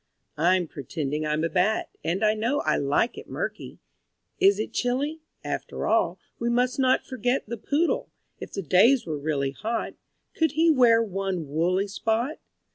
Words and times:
I'm 0.39 0.67
pretending 0.67 1.27
I'm 1.27 1.43
a 1.43 1.49
Bat, 1.49 1.91
And 2.03 2.25
I 2.25 2.33
know 2.33 2.61
I 2.61 2.75
like 2.75 3.19
it 3.19 3.29
murky. 3.29 3.77
Is 4.39 4.57
it 4.59 4.73
chilly? 4.73 5.21
After 5.43 5.85
all, 5.85 6.17
We 6.39 6.49
must 6.49 6.79
not 6.79 7.05
forget 7.05 7.45
the 7.45 7.57
Poodle. 7.57 8.09
If 8.39 8.53
the 8.53 8.63
days 8.63 9.05
were 9.05 9.19
really 9.19 9.51
hot, 9.51 9.93
Could 10.33 10.53
he 10.53 10.71
wear 10.71 11.03
one 11.03 11.47
woolly 11.49 11.87
spot? 11.87 12.39